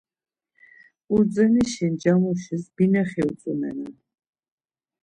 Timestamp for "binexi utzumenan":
2.75-3.93